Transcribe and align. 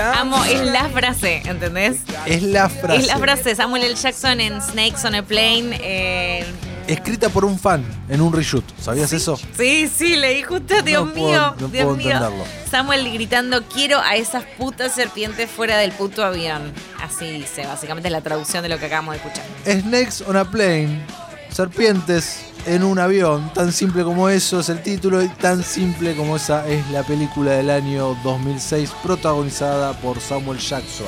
es 0.00 0.60
la 0.66 0.88
frase, 0.90 1.42
¿entendés? 1.44 1.98
Es 2.26 2.42
la 2.42 2.68
frase. 2.68 3.00
Es 3.00 3.06
la 3.06 3.18
frase 3.18 3.54
Samuel 3.54 3.84
L. 3.84 3.94
Jackson 3.94 4.40
en 4.40 4.60
Snakes 4.60 5.06
on 5.06 5.14
a 5.14 5.22
Plane. 5.22 5.78
eh, 5.80 6.44
Escrita 6.86 7.28
por 7.30 7.44
un 7.44 7.58
fan 7.58 7.84
en 8.08 8.20
un 8.20 8.32
reshoot. 8.32 8.64
¿Sabías 8.80 9.12
eso? 9.12 9.36
Sí, 9.56 9.88
sí, 9.88 10.14
leí 10.16 10.42
justo, 10.42 10.82
Dios 10.82 11.04
mío, 11.14 11.54
no 11.58 11.66
Dios 11.68 11.84
puedo 11.84 11.96
mío. 11.96 12.12
entenderlo. 12.12 12.44
Samuel 12.70 13.12
gritando, 13.12 13.64
quiero 13.64 13.98
a 14.00 14.14
esas 14.14 14.44
putas 14.56 14.94
serpientes 14.94 15.50
fuera 15.50 15.78
del 15.78 15.90
puto 15.92 16.24
avión. 16.24 16.72
Así 17.02 17.28
dice, 17.28 17.66
básicamente 17.66 18.08
es 18.08 18.12
la 18.12 18.20
traducción 18.20 18.62
de 18.62 18.68
lo 18.68 18.78
que 18.78 18.86
acabamos 18.86 19.14
de 19.14 19.18
escuchar. 19.18 19.44
Snakes 19.82 20.22
on 20.28 20.36
a 20.36 20.44
Plane. 20.48 21.00
Serpientes 21.50 22.45
en 22.66 22.82
un 22.84 22.98
avión. 22.98 23.50
Tan 23.54 23.72
simple 23.72 24.02
como 24.04 24.28
eso 24.28 24.60
es 24.60 24.68
el 24.68 24.82
título 24.82 25.22
y 25.22 25.28
tan 25.28 25.62
simple 25.62 26.14
como 26.16 26.36
esa 26.36 26.66
es 26.68 26.88
la 26.90 27.02
película 27.02 27.52
del 27.52 27.70
año 27.70 28.16
2006 28.22 28.90
protagonizada 29.02 29.92
por 29.94 30.20
Samuel 30.20 30.58
Jackson. 30.58 31.06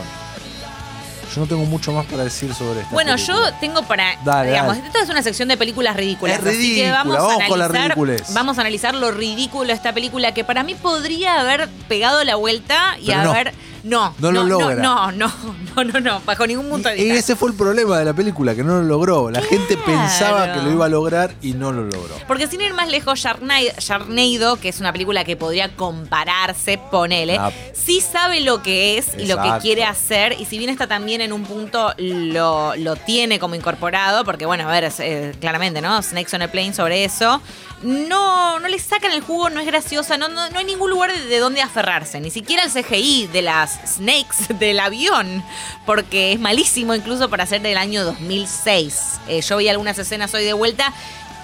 Yo 1.35 1.43
no 1.43 1.47
tengo 1.47 1.65
mucho 1.67 1.93
más 1.93 2.07
para 2.07 2.25
decir 2.25 2.55
sobre 2.55 2.81
esta 2.81 2.93
Bueno, 2.95 3.13
película. 3.15 3.51
yo 3.51 3.55
tengo 3.61 3.83
para. 3.83 4.17
Dale, 4.25 4.49
digamos, 4.51 4.77
dale. 4.77 4.87
esta 4.87 5.03
es 5.03 5.11
una 5.11 5.23
sección 5.23 5.47
de 5.49 5.59
películas 5.59 5.95
ridículas. 5.95 6.39
Es 6.39 6.47
así 6.47 6.57
que 6.77 6.91
ridícula, 6.91 6.93
vamos, 6.93 7.17
a 7.17 7.47
con 7.49 7.61
analizar. 7.61 7.83
ridiculez. 7.83 8.33
Vamos 8.33 8.57
a 8.57 8.61
analizar 8.63 8.95
lo 8.95 9.11
ridículo 9.11 9.67
de 9.67 9.75
esta 9.75 9.93
película 9.93 10.33
que 10.33 10.43
para 10.45 10.63
mí 10.63 10.75
podría 10.75 11.41
haber 11.41 11.69
pegado 11.87 12.25
la 12.25 12.37
vuelta 12.37 12.97
y 12.99 13.07
Pero 13.09 13.25
no. 13.25 13.33
Haber. 13.79 13.91
No, 13.91 14.15
No 14.19 14.33
lo 14.33 14.45
logra. 14.45 14.75
No, 14.83 15.13
no, 15.13 15.31
no, 15.77 15.85
no, 15.85 16.01
no, 16.01 16.21
bajo 16.25 16.47
ningún 16.47 16.69
punto 16.69 16.89
de 16.89 16.97
Y 16.99 17.05
vista. 17.05 17.19
ese 17.19 17.37
fue 17.37 17.51
el 17.51 17.57
problema 17.57 17.99
de 17.99 18.05
la 18.05 18.13
película, 18.15 18.55
que 18.55 18.63
no 18.65 18.77
lo 18.79 18.83
logró. 18.83 19.31
La 19.31 19.43
gente 19.43 19.77
pensaba 19.77 20.53
que 20.53 20.61
lo 20.63 20.71
iba 20.73 20.87
a 20.87 20.89
lograr 20.89 21.35
y 21.43 21.53
no 21.53 21.73
lo 21.73 21.83
logró. 21.85 22.15
Porque 22.27 22.47
sin 22.47 22.61
ir 22.61 22.75
más 22.75 22.89
lejos, 22.89 23.19
Sharknado, 23.21 24.57
que 24.61 24.69
es 24.69 24.81
una 24.81 24.93
película 24.93 25.25
que 25.25 25.37
podría 25.37 25.75
compararse, 25.77 26.79
ponele, 26.91 27.37
Ah. 27.39 27.53
sí 27.73 28.01
sabe 28.01 28.41
lo 28.41 28.63
que 28.63 28.99
es 28.99 29.09
y 29.19 29.27
lo 29.27 29.41
que 29.43 29.51
quiere 29.61 29.85
hacer. 29.85 30.35
Y 30.39 30.45
si 30.45 30.59
bien 30.59 30.71
está 30.71 30.87
también 30.87 31.21
en 31.21 31.33
un 31.33 31.45
punto, 31.45 31.93
lo, 31.99 32.75
lo 32.77 32.97
tiene 32.97 33.39
como 33.39 33.55
incorporado, 33.55 34.25
porque 34.25 34.47
bueno, 34.47 34.69
a 34.69 34.73
ver, 34.73 34.93
eh, 34.99 35.35
claramente, 35.41 35.81
¿no? 35.81 36.03
Snakes 36.03 36.35
on 36.35 36.43
a 36.43 36.49
Plane 36.49 36.75
sobre 36.75 37.05
eso. 37.05 37.41
No, 37.83 38.59
no 38.59 38.67
le 38.69 38.79
sacan 38.81 39.13
el 39.13 39.21
jugo, 39.21 39.51
no 39.51 39.61
es 39.61 39.67
graciosa, 39.67 40.17
no, 40.17 40.29
no, 40.29 40.51
no 40.51 40.59
hay 40.59 40.65
ningún 40.65 40.91
lugar 40.91 41.13
de, 41.13 41.27
de 41.27 41.39
donde 41.39 41.63
aferrarse, 41.63 42.21
ni 42.21 42.31
siquiera 42.31 42.65
el 42.65 42.71
CGI 42.73 43.29
de 43.29 43.43
las 43.69 43.95
snakes 43.97 44.55
del 44.59 44.81
avión, 44.81 45.43
porque 45.87 46.33
es 46.33 46.41
malísimo 46.41 46.95
incluso 46.95 47.29
para 47.29 47.47
ser 47.47 47.61
del 47.63 47.77
año 47.77 48.05
2006. 48.05 49.21
Eh, 49.29 49.41
yo 49.43 49.57
vi 49.59 49.69
algunas 49.69 49.99
escenas 49.99 50.33
hoy 50.35 50.45
de 50.45 50.53
vuelta 50.53 50.93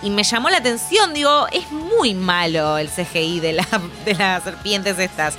y 0.02 0.10
me 0.10 0.22
llamó 0.22 0.50
la 0.50 0.58
atención, 0.58 1.14
digo, 1.14 1.46
es 1.52 1.70
muy 1.70 2.14
malo 2.14 2.78
el 2.78 2.88
CGI 2.88 3.40
de, 3.40 3.52
la- 3.54 3.68
de 4.04 4.14
las 4.14 4.42
serpientes 4.44 4.98
estas. 4.98 5.34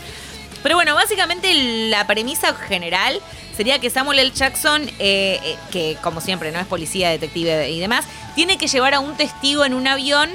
Pero 0.64 0.76
bueno, 0.76 0.96
básicamente 0.96 1.54
la 1.90 2.08
premisa 2.08 2.54
general 2.56 3.22
sería 3.56 3.78
que 3.80 3.92
Samuel 3.92 4.18
L. 4.20 4.32
Jackson, 4.32 4.82
eh, 5.00 5.40
eh, 5.44 5.56
que 5.72 5.98
como 6.02 6.22
siempre 6.22 6.52
no 6.52 6.60
es 6.60 6.66
policía, 6.66 7.12
detective 7.12 7.70
y 7.70 7.80
demás, 7.80 8.06
tiene 8.34 8.58
que 8.58 8.68
llevar 8.68 8.96
a 8.96 9.00
un 9.00 9.16
testigo 9.16 9.64
en 9.64 9.76
un 9.76 9.88
avión 9.88 10.30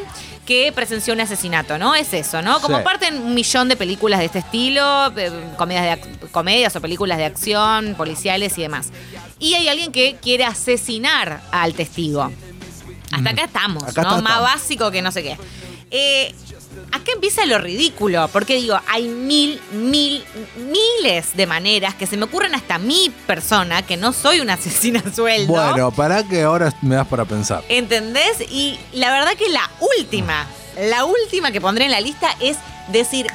que 0.47 0.73
presenció 0.73 1.15
un 1.15 1.21
asesinato, 1.21 1.79
¿no? 1.79 1.95
Es 1.97 2.13
eso, 2.15 2.43
¿no? 2.43 2.61
Como 2.61 2.79
Sí. 2.79 2.85
parte 2.85 3.07
en 3.09 3.17
un 3.23 3.35
millón 3.35 3.69
de 3.69 3.77
películas 3.77 4.21
de 4.21 4.27
este 4.27 4.39
estilo, 4.39 5.13
eh, 5.17 5.31
comedias, 5.57 5.85
de 6.01 6.20
comedias 6.31 6.75
o 6.77 6.81
películas 6.81 7.19
de 7.19 7.25
acción, 7.25 7.95
policiales 7.97 8.57
y 8.59 8.63
demás. 8.63 8.89
Y 9.39 9.55
hay 9.55 9.69
alguien 9.69 9.93
que 9.93 10.17
quiere 10.21 10.45
asesinar 10.45 11.43
al 11.51 11.75
testigo. 11.75 12.31
Hasta 13.13 13.31
acá 13.31 13.45
estamos, 13.45 13.83
Acá 13.85 14.03
¿no? 14.03 14.09
está- 14.11 14.23
Más 14.23 14.33
estamos. 14.33 14.43
básico 14.55 14.91
que 14.91 15.03
no 15.03 15.11
sé 15.13 15.23
qué. 15.23 15.37
Eh, 15.91 16.33
acá 16.93 17.11
empieza 17.13 17.45
lo 17.47 17.59
ridículo, 17.59 18.29
porque 18.33 18.55
digo, 18.55 18.79
hay 18.87 19.09
mil, 19.09 19.61
mil, 19.73 20.23
miles 20.57 21.37
de 21.37 21.47
maneras 21.47 21.95
que 21.97 22.07
se 22.07 22.17
me 22.17 22.25
ocurren 22.27 22.55
hasta 22.55 22.79
mi 22.79 23.11
persona, 23.27 23.83
que 23.83 23.97
no 23.97 24.13
soy 24.13 24.39
una 24.41 24.53
asesina 24.61 25.03
a 25.05 25.13
sueldo. 25.13 25.53
Bueno, 25.53 25.91
para 25.91 26.23
que 26.23 26.43
ahora 26.43 26.73
me 26.83 26.95
das 26.95 27.07
para 27.09 27.25
pensar. 27.25 27.65
¿Entendés? 27.69 28.41
Y 28.51 28.79
la 28.93 29.11
verdad 29.13 29.33
que 29.37 29.49
la 29.49 29.69
última, 29.99 30.47
la 30.79 31.05
última 31.05 31.51
que 31.51 31.61
pondré 31.61 31.87
en 31.87 31.91
la 31.91 32.01
lista 32.01 32.29
es 32.39 32.57
decir, 32.93 33.27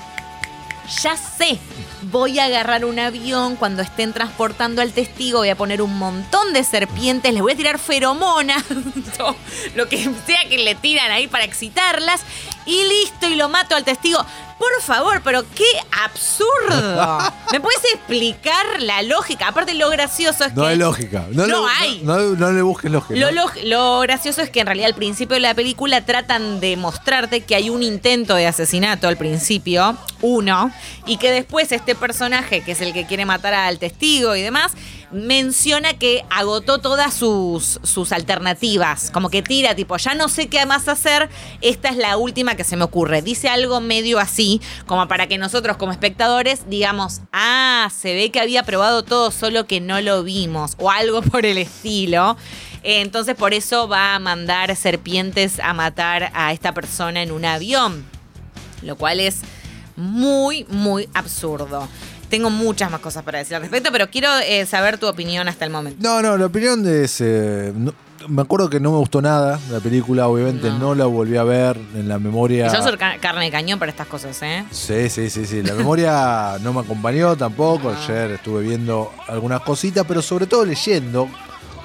ya 1.01 1.17
sé, 1.17 1.57
voy 2.03 2.39
a 2.39 2.45
agarrar 2.45 2.85
un 2.85 3.00
avión 3.00 3.56
cuando 3.56 3.81
estén 3.81 4.13
transportando 4.13 4.81
al 4.81 4.91
testigo, 4.91 5.39
voy 5.39 5.50
a 5.50 5.56
poner 5.56 5.81
un 5.81 5.97
montón 5.97 6.53
de 6.53 6.63
serpientes, 6.63 7.33
les 7.33 7.41
voy 7.41 7.53
a 7.53 7.56
tirar 7.56 7.79
feromonas, 7.79 8.63
lo 9.75 9.89
que 9.89 9.97
sea 9.97 10.50
que 10.50 10.57
le 10.57 10.75
tiran 10.75 11.11
ahí 11.11 11.28
para 11.28 11.44
excitarlas, 11.44 12.22
y 12.66 12.84
listo, 12.84 13.28
y 13.28 13.36
lo 13.36 13.50
mato 13.50 13.76
al 13.76 13.84
testigo. 13.84 14.26
Por 14.58 14.81
favor, 14.81 15.22
pero 15.24 15.44
qué 15.53 15.66
absurdo. 16.03 17.20
¿Me 17.52 17.59
puedes 17.59 17.84
explicar 17.94 18.66
la 18.80 19.02
lógica? 19.02 19.48
Aparte, 19.50 19.74
lo 19.74 19.90
gracioso 19.90 20.46
es 20.46 20.53
que. 20.53 20.56
No 20.59 20.66
hay 20.66 20.78
lógica. 20.78 21.25
No, 21.31 21.46
No 21.46 21.68
le- 21.68 21.74
hay. 21.80 22.02
No, 22.04 22.18
no- 22.18 22.36
no 22.36 22.52
le 22.54 22.62
busques 22.62 22.90
lógica. 22.92 23.20
Lo, 23.20 23.31
lo- 23.31 23.52
lo 23.64 24.00
gracioso 24.02 24.42
es 24.42 24.50
que 24.50 24.62
en 24.62 24.68
realidad 24.68 24.88
al 24.88 24.96
principio 24.96 25.34
de 25.36 25.42
la 25.42 25.54
película 25.54 26.06
tratan 26.06 26.59
de 26.59 26.78
mostrarte 26.78 27.42
que 27.42 27.56
hay 27.56 27.70
un 27.70 27.84
intento 27.84 28.36
de 28.36 28.48
asesinato 28.48 29.08
al 29.08 29.18
principio, 29.18 29.98
uno, 30.22 30.72
y 31.06 31.18
que 31.18 31.31
después 31.31 31.72
este 31.72 31.94
personaje, 31.96 32.62
que 32.62 32.72
es 32.72 32.81
el 32.81 32.94
que 32.94 33.06
quiere 33.06 33.25
matar 33.25 33.54
al 33.54 33.78
testigo 33.78 34.36
y 34.36 34.42
demás, 34.42 34.72
menciona 35.12 35.94
que 35.94 36.26
agotó 36.30 36.80
todas 36.80 37.14
sus, 37.14 37.80
sus 37.84 38.12
alternativas, 38.12 39.12
como 39.12 39.30
que 39.30 39.42
tira 39.42 39.76
tipo, 39.76 39.98
ya 39.98 40.14
no 40.14 40.30
sé 40.30 40.48
qué 40.48 40.66
más 40.66 40.88
hacer, 40.88 41.30
esta 41.62 41.90
es 41.90 41.98
la 41.98 42.18
última 42.18 42.56
que 42.56 42.64
se 42.64 42.78
me 42.78 42.84
ocurre. 42.84 43.22
Dice 43.22 43.50
algo 43.50 43.82
medio 43.82 44.20
así, 44.20 44.62
como 44.86 45.08
para 45.08 45.28
que 45.28 45.38
nosotros 45.38 45.78
como 45.78 45.92
espectadores 45.92 46.66
digamos, 46.68 47.22
ah, 47.32 47.90
se 47.96 48.14
ve 48.14 48.32
que 48.32 48.40
había 48.40 48.64
probado 48.64 49.04
todo, 49.04 49.32
solo 49.32 49.68
que 49.68 49.80
no 49.80 50.02
lo 50.02 50.24
vimos, 50.24 50.74
o 50.78 50.92
algo 50.92 51.22
por 51.22 51.46
el 51.46 51.58
estilo. 51.58 52.38
Entonces 52.84 53.36
por 53.36 53.54
eso 53.54 53.88
va 53.88 54.16
a 54.16 54.20
mandar 54.20 54.76
serpientes 54.76 55.60
a 55.60 55.74
matar 55.74 56.32
a 56.34 56.54
esta 56.54 56.74
persona 56.74 57.24
en 57.24 57.32
un 57.32 57.46
avión. 57.46 58.06
Lo 58.84 58.96
cual 58.96 59.20
es 59.20 59.42
muy, 59.95 60.66
muy 60.69 61.07
absurdo. 61.13 61.88
Tengo 62.29 62.50
muchas 62.50 62.89
más 62.91 63.00
cosas 63.01 63.23
para 63.23 63.39
decir 63.39 63.56
al 63.56 63.61
respecto, 63.61 63.91
pero 63.91 64.09
quiero 64.09 64.29
eh, 64.39 64.66
saber 64.66 64.97
tu 64.97 65.07
opinión 65.07 65.47
hasta 65.47 65.63
el 65.66 65.72
momento. 65.72 66.00
No, 66.01 66.22
no, 66.22 66.38
la 66.38 66.45
opinión 66.47 66.83
de 66.83 67.06
ese. 67.06 67.72
no- 67.75 67.94
me 68.28 68.41
acuerdo 68.41 68.72
que 68.72 68.79
no 68.79 68.91
me 68.91 68.97
gustó 68.97 69.22
nada 69.22 69.59
la 69.69 69.79
película, 69.79 70.28
obviamente 70.28 70.67
no, 70.69 70.79
No. 70.79 70.95
la 70.95 71.06
volví 71.06 71.38
a 71.38 71.44
ver 71.44 71.78
en 71.94 72.07
la 72.07 72.17
memoria. 72.17 72.73
Yo 72.73 72.81
soy 72.81 72.97
ca- 72.97 73.17
carne 73.19 73.45
de 73.45 73.51
cañón 73.51 73.78
para 73.78 73.91
estas 73.91 74.07
cosas, 74.07 74.41
¿eh? 74.41 74.66
Sí, 74.72 75.09
sí, 75.11 75.29
sí, 75.29 75.45
sí. 75.45 75.61
La 75.61 75.73
memoria 75.75 76.57
no 76.63 76.73
me 76.73 76.79
acompañó 76.79 77.35
tampoco. 77.35 77.91
Ayer 77.91 78.31
estuve 78.31 78.63
viendo 78.63 79.12
algunas 79.27 79.62
cositas, 79.62 80.06
pero 80.07 80.23
sobre 80.23 80.47
todo 80.47 80.66
leyendo 80.66 81.29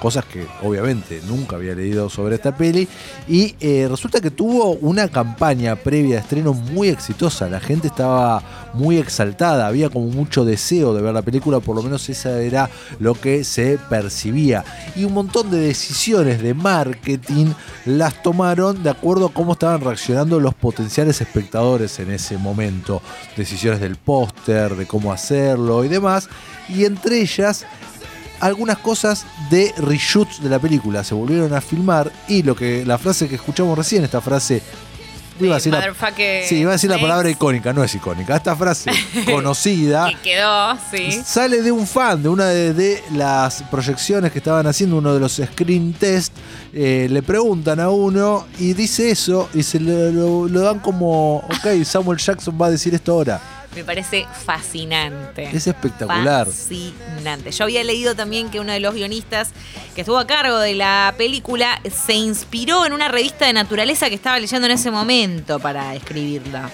cosas 0.01 0.25
que 0.25 0.47
obviamente 0.63 1.21
nunca 1.27 1.57
había 1.57 1.75
leído 1.75 2.09
sobre 2.09 2.33
esta 2.35 2.57
peli. 2.57 2.87
Y 3.27 3.55
eh, 3.59 3.85
resulta 3.87 4.19
que 4.19 4.31
tuvo 4.31 4.71
una 4.71 5.07
campaña 5.07 5.75
previa 5.75 6.15
de 6.15 6.21
estreno 6.21 6.53
muy 6.53 6.89
exitosa. 6.89 7.47
La 7.47 7.59
gente 7.59 7.87
estaba 7.87 8.71
muy 8.73 8.97
exaltada, 8.97 9.67
había 9.67 9.89
como 9.89 10.07
mucho 10.07 10.43
deseo 10.43 10.95
de 10.95 11.03
ver 11.03 11.13
la 11.13 11.21
película, 11.21 11.59
por 11.59 11.75
lo 11.75 11.83
menos 11.83 12.09
esa 12.09 12.41
era 12.41 12.67
lo 12.99 13.13
que 13.13 13.43
se 13.43 13.77
percibía. 13.77 14.65
Y 14.95 15.03
un 15.03 15.13
montón 15.13 15.51
de 15.51 15.59
decisiones 15.59 16.41
de 16.41 16.55
marketing 16.55 17.53
las 17.85 18.23
tomaron 18.23 18.81
de 18.81 18.89
acuerdo 18.89 19.27
a 19.27 19.33
cómo 19.33 19.53
estaban 19.53 19.81
reaccionando 19.81 20.39
los 20.39 20.55
potenciales 20.55 21.21
espectadores 21.21 21.99
en 21.99 22.09
ese 22.09 22.39
momento. 22.39 23.03
Decisiones 23.37 23.79
del 23.79 23.97
póster, 23.97 24.75
de 24.75 24.87
cómo 24.87 25.13
hacerlo 25.13 25.85
y 25.85 25.89
demás. 25.89 26.27
Y 26.69 26.85
entre 26.85 27.21
ellas 27.21 27.67
algunas 28.41 28.77
cosas 28.79 29.25
de 29.49 29.73
reshoots 29.77 30.41
de 30.43 30.49
la 30.49 30.59
película. 30.59 31.03
Se 31.03 31.13
volvieron 31.13 31.53
a 31.53 31.61
filmar 31.61 32.11
y 32.27 32.43
lo 32.43 32.55
que 32.55 32.85
la 32.85 32.97
frase 32.97 33.27
que 33.29 33.35
escuchamos 33.35 33.77
recién, 33.77 34.03
esta 34.03 34.19
frase 34.21 34.61
iba 35.39 35.55
a 35.55 35.57
decir 35.57 35.73
la, 35.73 35.81
sí, 36.47 36.55
iba 36.57 36.69
a 36.69 36.73
decir 36.73 36.87
la 36.89 36.99
palabra 36.99 37.27
icónica, 37.29 37.73
no 37.73 37.83
es 37.83 37.95
icónica. 37.95 38.35
Esta 38.35 38.55
frase 38.55 38.91
conocida 39.25 40.09
Que 40.09 40.15
quedó, 40.33 40.77
sí. 40.91 41.19
sale 41.25 41.63
de 41.63 41.71
un 41.71 41.87
fan, 41.87 42.21
de 42.21 42.29
una 42.29 42.45
de, 42.49 42.73
de 42.75 43.03
las 43.13 43.63
proyecciones 43.63 44.31
que 44.31 44.37
estaban 44.37 44.67
haciendo, 44.67 44.97
uno 44.97 45.13
de 45.15 45.19
los 45.19 45.41
screen 45.43 45.93
test. 45.93 46.31
eh, 46.73 47.07
le 47.09 47.23
preguntan 47.23 47.79
a 47.79 47.89
uno 47.89 48.45
y 48.59 48.73
dice 48.73 49.09
eso 49.09 49.49
y 49.55 49.63
se 49.63 49.79
lo, 49.79 50.11
lo- 50.11 50.47
lo 50.47 50.61
dan 50.61 50.79
como, 50.79 51.37
ok, 51.37 51.83
Samuel 51.85 52.19
Jackson 52.19 52.55
va 52.61 52.67
a 52.67 52.71
decir 52.71 52.93
esto 52.93 53.13
ahora. 53.13 53.41
Me 53.75 53.85
parece 53.85 54.27
fascinante. 54.45 55.49
Es 55.53 55.65
espectacular. 55.65 56.45
Fascinante. 56.45 57.51
Yo 57.51 57.63
había 57.63 57.83
leído 57.83 58.15
también 58.15 58.49
que 58.49 58.59
uno 58.59 58.73
de 58.73 58.81
los 58.81 58.93
guionistas 58.93 59.51
que 59.95 60.01
estuvo 60.01 60.17
a 60.17 60.27
cargo 60.27 60.59
de 60.59 60.75
la 60.75 61.13
película 61.17 61.79
se 61.89 62.13
inspiró 62.13 62.85
en 62.85 62.91
una 62.91 63.07
revista 63.07 63.45
de 63.45 63.53
naturaleza 63.53 64.09
que 64.09 64.15
estaba 64.15 64.37
leyendo 64.39 64.67
en 64.67 64.73
ese 64.73 64.91
momento 64.91 65.59
para 65.59 65.95
escribirla. 65.95 66.69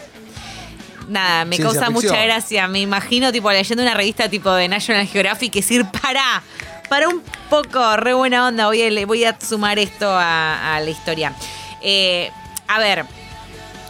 Nada, 1.08 1.46
me 1.46 1.56
Ciencia 1.56 1.80
causa 1.80 1.94
ficción. 1.94 2.12
mucha 2.14 2.24
gracia. 2.26 2.68
Me 2.68 2.82
imagino 2.82 3.32
tipo 3.32 3.52
leyendo 3.52 3.84
una 3.84 3.94
revista 3.94 4.28
tipo 4.28 4.52
de 4.52 4.68
National 4.68 5.06
Geographic 5.08 5.56
y 5.56 5.60
decir, 5.62 5.86
para, 6.02 6.42
para 6.90 7.08
un 7.08 7.22
poco, 7.50 7.96
re 7.98 8.14
buena 8.14 8.48
onda, 8.48 8.66
voy 8.66 8.82
a, 8.82 9.06
voy 9.06 9.24
a 9.24 9.40
sumar 9.40 9.78
esto 9.80 10.10
a, 10.10 10.76
a 10.76 10.80
la 10.80 10.90
historia. 10.90 11.34
Eh, 11.82 12.30
a 12.68 12.80
ver, 12.80 13.06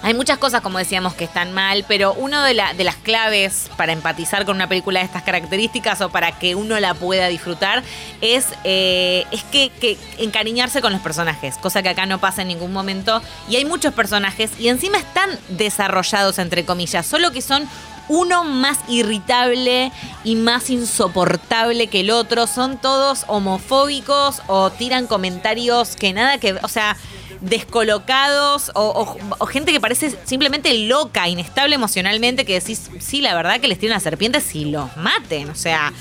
Hay 0.03 0.13
muchas 0.13 0.37
cosas, 0.37 0.61
como 0.61 0.77
decíamos, 0.77 1.15
que 1.15 1.23
están 1.25 1.53
mal, 1.53 1.83
pero 1.87 2.13
una 2.13 2.45
de, 2.45 2.53
la- 2.53 2.73
de 2.73 2.83
las 2.83 2.95
claves 2.95 3.69
para 3.77 3.91
empatizar 3.93 4.45
con 4.45 4.55
una 4.55 4.69
película 4.69 4.99
de 4.99 5.05
estas 5.05 5.23
características 5.23 5.99
o 6.01 6.09
para 6.09 6.37
que 6.37 6.55
uno 6.55 6.79
la 6.79 6.93
pueda 6.93 7.27
disfrutar 7.27 7.83
es, 8.21 8.45
eh, 8.63 9.25
es 9.31 9.43
que, 9.45 9.69
que 9.69 9.97
encariñarse 10.19 10.81
con 10.81 10.93
los 10.93 11.01
personajes, 11.01 11.57
cosa 11.57 11.81
que 11.81 11.89
acá 11.89 12.05
no 12.05 12.19
pasa 12.19 12.43
en 12.43 12.49
ningún 12.49 12.71
momento. 12.71 13.21
Y 13.49 13.55
hay 13.55 13.65
muchos 13.65 13.93
personajes 13.93 14.51
y 14.59 14.67
encima 14.69 14.97
están 14.99 15.29
desarrollados, 15.49 16.37
entre 16.39 16.63
comillas, 16.63 17.05
solo 17.05 17.31
que 17.31 17.41
son 17.41 17.67
uno 18.09 18.45
más 18.45 18.77
irritable 18.87 19.91
y 20.23 20.35
más 20.35 20.69
insoportable 20.69 21.87
que 21.87 22.01
el 22.01 22.11
otro. 22.11 22.47
Son 22.47 22.77
todos 22.77 23.25
homofóbicos 23.27 24.41
o 24.47 24.69
tiran 24.69 25.07
comentarios 25.07 25.95
que 25.97 26.13
nada 26.13 26.37
que... 26.37 26.53
O 26.61 26.67
sea, 26.69 26.95
descolocados 27.41 28.71
o, 28.73 29.17
gente 29.47 29.71
que 29.71 29.79
parece 29.79 30.15
simplemente 30.25 30.73
loca, 30.87 31.27
inestable 31.27 31.75
emocionalmente, 31.75 32.45
que 32.45 32.53
decís, 32.53 32.89
sí, 32.99 33.21
la 33.21 33.35
verdad 33.35 33.59
que 33.59 33.67
les 33.67 33.79
tiran 33.79 33.95
las 33.95 34.03
serpientes 34.03 34.43
si 34.43 34.65
los 34.65 34.95
maten. 34.97 35.49
O 35.49 35.55
sea, 35.55 35.93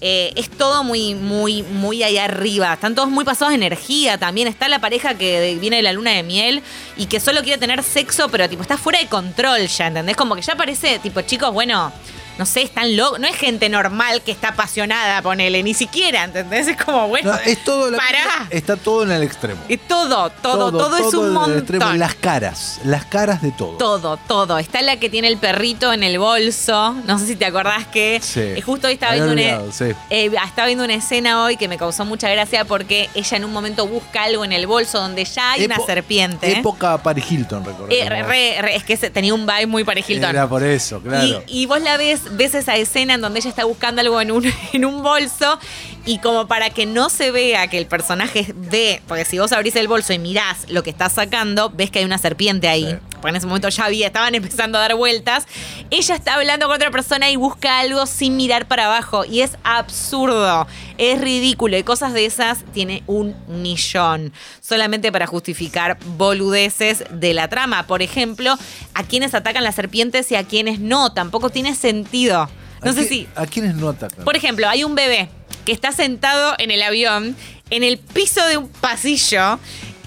eh, 0.00 0.32
es 0.34 0.50
todo 0.50 0.82
muy, 0.82 1.14
muy, 1.14 1.62
muy 1.62 2.02
allá 2.02 2.24
arriba. 2.24 2.72
Están 2.72 2.94
todos 2.94 3.08
muy 3.08 3.24
pasados 3.24 3.50
de 3.50 3.56
energía 3.56 4.18
también. 4.18 4.48
Está 4.48 4.68
la 4.68 4.80
pareja 4.80 5.14
que 5.14 5.56
viene 5.60 5.76
de 5.76 5.82
la 5.82 5.92
luna 5.92 6.10
de 6.10 6.22
miel 6.22 6.62
y 6.96 7.06
que 7.06 7.20
solo 7.20 7.42
quiere 7.42 7.58
tener 7.58 7.82
sexo, 7.82 8.28
pero 8.28 8.48
tipo 8.48 8.62
está 8.62 8.76
fuera 8.76 8.98
de 8.98 9.06
control 9.06 9.66
ya, 9.68 9.86
¿entendés? 9.86 10.16
Como 10.16 10.34
que 10.34 10.42
ya 10.42 10.56
parece, 10.56 10.98
tipo, 10.98 11.20
chicos, 11.22 11.52
bueno. 11.52 11.92
No 12.38 12.46
sé, 12.46 12.62
están 12.62 12.96
locos. 12.96 13.18
No 13.20 13.26
es 13.26 13.36
gente 13.36 13.68
normal 13.68 14.22
que 14.22 14.32
está 14.32 14.48
apasionada, 14.48 15.20
ponele, 15.22 15.62
ni 15.62 15.74
siquiera, 15.74 16.24
¿entendés? 16.24 16.66
Es 16.68 16.76
como, 16.82 17.08
bueno. 17.08 17.32
No, 17.32 17.38
es 17.44 17.62
todo 17.64 17.90
la- 17.90 17.98
pará. 17.98 18.46
está 18.50 18.76
todo 18.76 19.02
en 19.04 19.12
el 19.12 19.22
extremo. 19.22 19.60
Es 19.68 19.80
todo, 19.86 20.30
todo, 20.30 20.70
todo, 20.72 20.96
es 20.96 21.14
un 21.14 21.20
en 21.20 21.26
el 21.26 21.32
montón. 21.32 21.58
extremo. 21.58 21.92
Las 21.94 22.14
caras, 22.14 22.80
las 22.84 23.04
caras 23.04 23.42
de 23.42 23.50
todo. 23.52 23.76
Todo, 23.76 24.16
todo. 24.16 24.58
Está 24.58 24.82
la 24.82 24.96
que 24.96 25.10
tiene 25.10 25.28
el 25.28 25.36
perrito 25.38 25.92
en 25.92 26.02
el 26.02 26.18
bolso. 26.18 26.94
No 27.06 27.18
sé 27.18 27.26
si 27.26 27.36
te 27.36 27.44
acordás 27.44 27.86
que 27.86 28.20
Sí. 28.22 28.40
eh, 28.40 28.62
justo 28.64 28.86
hoy 28.88 28.94
estaba 28.94 29.12
viendo, 29.14 29.32
una, 29.32 29.72
sí. 29.72 29.84
eh, 30.10 30.30
estaba 30.44 30.66
viendo 30.66 30.84
una 30.84 30.94
escena 30.94 31.42
hoy 31.44 31.56
que 31.56 31.68
me 31.68 31.76
causó 31.78 32.04
mucha 32.04 32.28
gracia 32.30 32.64
porque 32.64 33.10
ella 33.14 33.36
en 33.36 33.44
un 33.44 33.52
momento 33.52 33.86
busca 33.86 34.24
algo 34.24 34.44
en 34.44 34.52
el 34.52 34.66
bolso 34.66 34.98
donde 35.00 35.24
ya 35.24 35.52
hay 35.52 35.64
una 35.66 35.76
serpiente. 35.84 36.58
Época 36.58 36.98
Paris 37.02 37.24
Hilton, 37.30 37.62
Eh, 37.62 37.66
recordemos. 37.66 38.28
re- 38.28 38.56
re- 38.62 38.76
es 38.76 38.84
que 38.84 38.96
tenía 38.96 39.34
un 39.34 39.46
vibe 39.46 39.66
muy 39.66 39.84
Paris 39.84 40.08
Hilton. 40.08 40.30
Era 40.30 40.48
por 40.48 40.62
eso, 40.62 41.00
claro. 41.00 41.42
Y, 41.46 41.62
y 41.62 41.66
vos 41.66 41.80
la 41.80 41.96
ves, 41.96 42.21
ves 42.32 42.54
esa 42.54 42.76
escena 42.76 43.14
en 43.14 43.20
donde 43.20 43.40
ella 43.40 43.50
está 43.50 43.64
buscando 43.64 44.00
algo 44.00 44.20
en 44.20 44.32
un, 44.32 44.44
en 44.72 44.84
un 44.84 45.02
bolso 45.02 45.58
y 46.04 46.18
como 46.18 46.46
para 46.46 46.70
que 46.70 46.86
no 46.86 47.08
se 47.08 47.30
vea 47.30 47.68
que 47.68 47.78
el 47.78 47.86
personaje 47.86 48.52
ve, 48.56 49.00
porque 49.06 49.24
si 49.24 49.38
vos 49.38 49.52
abrís 49.52 49.76
el 49.76 49.86
bolso 49.86 50.12
y 50.12 50.18
mirás 50.18 50.68
lo 50.68 50.82
que 50.82 50.90
estás 50.90 51.12
sacando, 51.12 51.70
ves 51.70 51.90
que 51.90 52.00
hay 52.00 52.04
una 52.04 52.18
serpiente 52.18 52.68
ahí. 52.68 52.86
Sí. 52.90 52.96
Porque 53.12 53.30
en 53.30 53.36
ese 53.36 53.46
momento 53.46 53.68
ya 53.68 53.84
había, 53.84 54.08
estaban 54.08 54.34
empezando 54.34 54.78
a 54.78 54.80
dar 54.80 54.96
vueltas. 54.96 55.46
Ella 55.90 56.16
está 56.16 56.34
hablando 56.34 56.66
con 56.66 56.74
otra 56.74 56.90
persona 56.90 57.30
y 57.30 57.36
busca 57.36 57.78
algo 57.78 58.06
sin 58.06 58.36
mirar 58.36 58.66
para 58.66 58.86
abajo. 58.86 59.24
Y 59.24 59.42
es 59.42 59.56
absurdo, 59.62 60.66
es 60.98 61.20
ridículo. 61.20 61.78
Y 61.78 61.84
cosas 61.84 62.12
de 62.14 62.26
esas 62.26 62.64
tiene 62.72 63.04
un 63.06 63.36
millón. 63.46 64.32
Solamente 64.60 65.12
para 65.12 65.28
justificar 65.28 65.98
boludeces 66.16 67.04
de 67.10 67.32
la 67.32 67.48
trama. 67.48 67.86
Por 67.86 68.02
ejemplo, 68.02 68.56
a 68.94 69.04
quienes 69.04 69.34
atacan 69.34 69.62
las 69.62 69.76
serpientes 69.76 70.32
y 70.32 70.34
a 70.34 70.42
quienes 70.42 70.80
no. 70.80 71.12
Tampoco 71.12 71.50
tiene 71.50 71.76
sentido. 71.76 72.50
No 72.82 72.90
¿A 72.90 72.94
sé 72.94 73.04
si. 73.04 73.28
¿A 73.36 73.46
quiénes 73.46 73.76
no 73.76 73.90
atacan? 73.90 74.24
Por 74.24 74.34
ejemplo, 74.34 74.68
hay 74.68 74.82
un 74.82 74.96
bebé 74.96 75.28
que 75.64 75.72
está 75.72 75.92
sentado 75.92 76.54
en 76.58 76.70
el 76.70 76.82
avión, 76.82 77.36
en 77.70 77.82
el 77.82 77.98
piso 77.98 78.44
de 78.46 78.56
un 78.56 78.68
pasillo. 78.68 79.58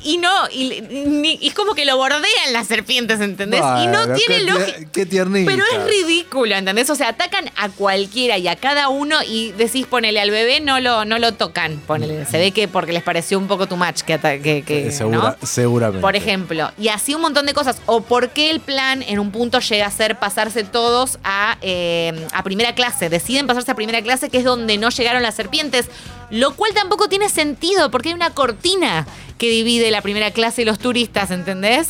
Y 0.05 0.17
no, 0.19 0.29
y, 0.51 0.81
ni- 0.81 1.39
y 1.41 1.47
es 1.47 1.53
como 1.55 1.73
que 1.73 1.83
lo 1.83 1.97
bordean 1.97 2.23
las 2.53 2.67
serpientes, 2.67 3.19
¿entendés? 3.19 3.59
y 3.59 3.87
no 3.87 4.05
Bueno, 4.05 4.13
tiene 4.13 4.35
qué 4.37 4.43
tier- 4.45 4.53
lógica. 4.53 4.91
Qué 4.91 5.05
tiernita. 5.07 5.51
Pero 5.51 5.63
es 5.73 5.83
ridículo, 5.89 6.55
¿entendés? 6.55 6.89
O 6.91 6.95
sea, 6.95 7.09
atacan 7.09 7.49
a 7.57 7.69
cualquiera 7.69 8.37
y 8.37 8.47
a 8.47 8.55
cada 8.55 8.89
uno 8.89 9.17
y 9.27 9.51
decís, 9.53 9.87
ponele 9.87 10.21
al 10.21 10.29
bebé, 10.29 10.59
no 10.61 10.79
lo, 10.79 11.05
no 11.05 11.17
lo 11.17 11.31
tocan. 11.33 11.77
Ponele. 11.87 12.25
Se 12.27 12.37
ve 12.37 12.51
que 12.51 12.67
porque 12.67 12.93
les 12.93 13.01
pareció 13.01 13.39
un 13.39 13.47
poco 13.47 13.67
too 13.67 13.77
much 13.77 14.01
que, 14.01 14.13
ata- 14.13 14.37
que, 14.39 14.61
que, 14.61 14.89
Eh, 14.89 14.91
segura- 14.91 15.37
¿no? 15.41 15.47
Seguramente. 15.47 16.01
Por 16.01 16.15
ejemplo, 16.15 16.71
y 16.77 16.89
así 16.89 17.15
un 17.15 17.21
montón 17.21 17.47
de 17.47 17.53
cosas. 17.55 17.77
O 17.87 18.01
por 18.01 18.29
qué 18.29 18.51
el 18.51 18.59
plan 18.59 19.01
en 19.01 19.17
un 19.17 19.31
punto 19.31 19.59
llega 19.59 19.87
a 19.87 19.91
ser 19.91 20.19
pasarse 20.19 20.63
todos 20.63 21.17
a, 21.23 21.57
eh, 21.63 22.27
a 22.31 22.43
primera 22.43 22.75
clase. 22.75 23.09
Deciden 23.09 23.47
pasarse 23.47 23.71
a 23.71 23.75
primera 23.75 24.03
clase, 24.03 24.29
que 24.29 24.37
es 24.37 24.43
donde 24.43 24.77
no 24.77 24.89
llegaron 24.89 25.23
las 25.23 25.33
serpientes. 25.33 25.87
Lo 26.29 26.55
cual 26.55 26.73
tampoco 26.73 27.07
tiene 27.07 27.29
sentido, 27.29 27.91
porque 27.91 28.09
hay 28.09 28.15
una 28.15 28.31
cortina 28.31 29.05
que 29.37 29.49
divide 29.49 29.91
la 29.91 30.01
primera 30.01 30.31
clase 30.31 30.61
y 30.61 30.65
los 30.65 30.79
turistas, 30.79 31.31
¿entendés? 31.31 31.89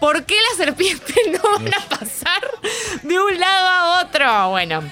¿Por 0.00 0.24
qué 0.24 0.34
las 0.50 0.58
serpientes 0.58 1.16
no 1.32 1.58
van 1.58 1.68
a 1.74 1.88
pasar 1.88 2.42
de 3.02 3.18
un 3.18 3.38
lado 3.38 3.68
a 3.68 4.02
otro? 4.02 4.50
Bueno, 4.50 4.82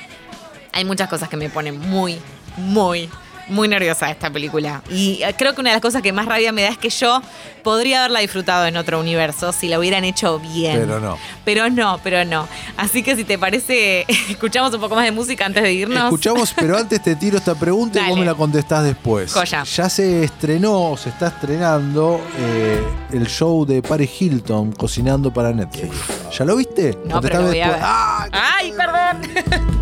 hay 0.73 0.85
muchas 0.85 1.09
cosas 1.09 1.29
que 1.29 1.37
me 1.37 1.49
ponen 1.49 1.79
muy, 1.79 2.19
muy, 2.57 3.09
muy 3.49 3.69
nerviosa 3.69 4.07
de 4.07 4.13
esta 4.13 4.31
película. 4.31 4.83
Y 4.91 5.23
eh, 5.23 5.35
creo 5.37 5.55
que 5.55 5.61
una 5.61 5.71
de 5.71 5.77
las 5.77 5.83
cosas 5.83 6.03
que 6.03 6.13
más 6.13 6.27
rabia 6.27 6.53
me 6.53 6.63
da 6.63 6.69
es 6.69 6.79
que 6.79 6.91
yo 6.91 7.21
podría 7.63 8.01
haberla 8.01 8.21
disfrutado 8.21 8.67
en 8.67 8.77
otro 8.77 9.01
universo 9.01 9.53
si 9.53 9.69
la 9.69 9.79
hubieran 9.79 10.05
hecho 10.05 10.39
bien. 10.39 10.79
Pero 10.81 11.01
no. 11.01 11.19
Pero 11.45 11.71
no, 11.71 12.01
pero 12.03 12.25
no. 12.25 12.47
Así 12.77 13.03
que 13.03 13.17
si 13.17 13.25
te 13.25 13.39
parece, 13.39 14.05
escuchamos 14.31 14.73
un 14.75 14.81
poco 14.81 14.95
más 14.95 15.05
de 15.05 15.13
música 15.13 15.47
antes 15.47 15.63
de 15.63 15.73
irnos. 15.73 16.05
Escuchamos, 16.05 16.53
pero 16.55 16.77
antes 16.79 17.03
te 17.03 17.17
tiro 17.17 17.39
esta 17.39 17.55
pregunta 17.55 18.01
y 18.05 18.09
vos 18.11 18.19
me 18.19 18.25
la 18.25 18.35
contestás 18.35 18.85
después. 18.85 19.33
Joya. 19.33 19.65
Ya 19.65 19.89
se 19.89 20.25
estrenó, 20.25 20.97
se 20.97 21.09
está 21.11 21.29
estrenando 21.29 22.21
eh, 22.39 22.83
el 23.13 23.27
show 23.27 23.65
de 23.65 23.83
Paris 23.83 24.11
Hilton 24.21 24.73
cocinando 24.73 25.33
para 25.33 25.53
Netflix. 25.53 25.97
¿Ya 26.37 26.45
lo 26.45 26.57
viste? 26.57 26.99
No, 27.07 27.21
pero 27.21 27.41
lo 27.43 27.47
voy 27.49 27.61
a 27.61 27.69
después. 27.69 27.81
ver. 27.81 27.83
¡Ah! 27.85 28.29
¡Ay, 28.59 28.73
perdón! 28.73 29.67